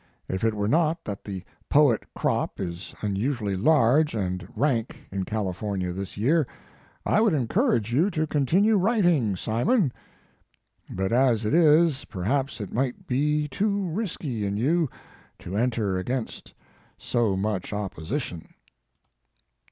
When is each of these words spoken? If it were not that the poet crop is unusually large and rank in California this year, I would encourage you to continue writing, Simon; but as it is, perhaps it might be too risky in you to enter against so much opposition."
If 0.27 0.43
it 0.43 0.55
were 0.55 0.67
not 0.67 1.03
that 1.05 1.23
the 1.25 1.43
poet 1.69 2.07
crop 2.15 2.59
is 2.59 2.95
unusually 3.03 3.55
large 3.55 4.15
and 4.15 4.47
rank 4.55 5.05
in 5.11 5.25
California 5.25 5.93
this 5.93 6.17
year, 6.17 6.47
I 7.05 7.21
would 7.21 7.35
encourage 7.35 7.93
you 7.93 8.09
to 8.09 8.25
continue 8.25 8.77
writing, 8.77 9.35
Simon; 9.35 9.93
but 10.89 11.11
as 11.13 11.45
it 11.45 11.53
is, 11.53 12.05
perhaps 12.05 12.59
it 12.59 12.73
might 12.73 13.05
be 13.05 13.47
too 13.47 13.79
risky 13.91 14.43
in 14.43 14.57
you 14.57 14.89
to 15.37 15.55
enter 15.55 15.99
against 15.99 16.55
so 16.97 17.37
much 17.37 17.71
opposition." 17.71 18.55